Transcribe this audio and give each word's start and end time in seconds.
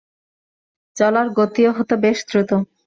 চলার 0.95 1.27
গতিও 1.37 1.71
হত 1.77 1.89
বেশ 2.03 2.17
দ্রুত। 2.29 2.51